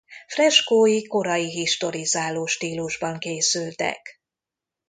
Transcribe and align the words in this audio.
Freskói 0.27 1.01
korai 1.07 1.43
historizáló 1.49 2.45
stílusban 2.45 3.17
készültek. 3.17 4.21